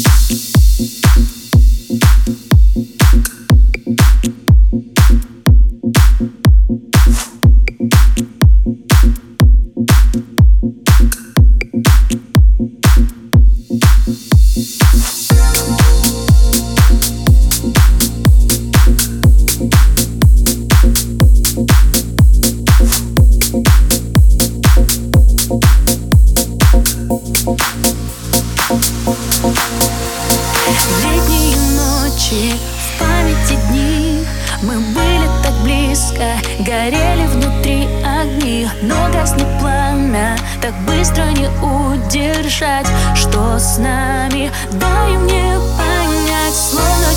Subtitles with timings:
[0.00, 0.12] Thank
[2.52, 2.57] you.
[31.08, 32.54] последние ночи.
[32.76, 34.26] В памяти дни
[34.62, 36.24] мы были так близко
[36.60, 38.68] Горели внутри огни.
[38.82, 42.86] Но гаснет пламя Так быстро не удержать.
[43.14, 47.07] Что с нами, дай мне понять Словно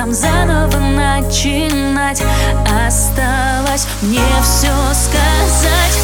[0.00, 2.22] нам заново начинать.
[2.86, 6.00] Осталось мне все сказать.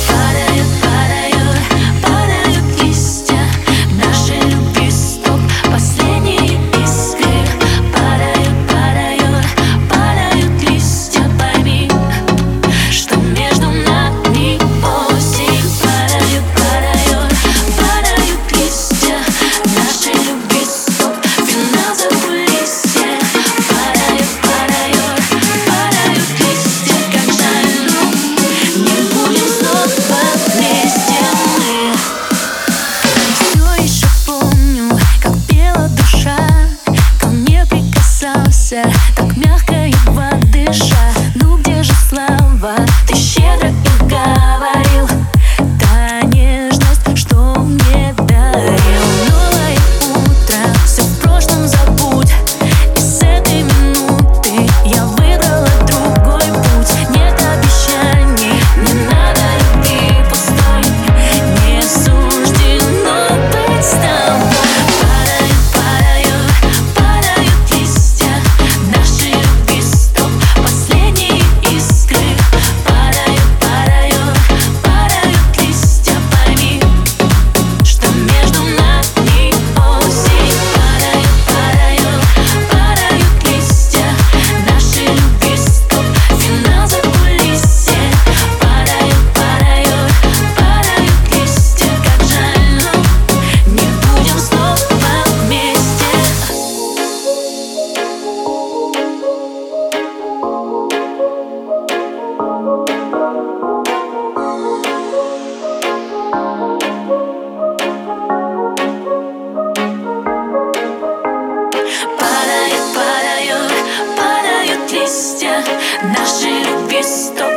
[112.95, 113.73] падают,
[114.17, 115.65] падают листья
[116.03, 117.56] Наши любви стоп.